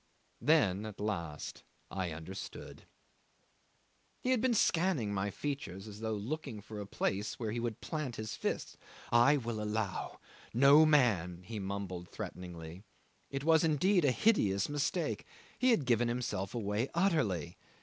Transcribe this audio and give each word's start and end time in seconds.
Then, 0.41 0.83
at 0.87 0.99
last, 0.99 1.63
I 1.91 2.09
understood. 2.09 2.87
'He 4.19 4.31
had 4.31 4.41
been 4.41 4.55
scanning 4.55 5.13
my 5.13 5.29
features 5.29 5.87
as 5.87 5.99
though 5.99 6.15
looking 6.15 6.59
for 6.59 6.79
a 6.81 6.87
place 6.87 7.37
where 7.39 7.51
he 7.51 7.59
would 7.59 7.81
plant 7.81 8.15
his 8.15 8.35
fist. 8.35 8.77
"I 9.11 9.37
will 9.37 9.61
allow 9.61 10.19
no 10.55 10.87
man,"... 10.87 11.43
he 11.43 11.59
mumbled 11.59 12.09
threateningly. 12.09 12.81
It 13.29 13.43
was, 13.43 13.63
indeed, 13.63 14.03
a 14.03 14.11
hideous 14.11 14.67
mistake; 14.69 15.23
he 15.59 15.69
had 15.69 15.85
given 15.85 16.07
himself 16.07 16.55
away 16.55 16.89
utterly. 16.95 17.59